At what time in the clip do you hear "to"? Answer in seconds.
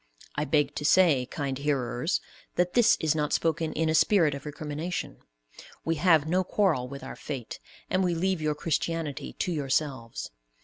0.77-0.83, 9.33-9.51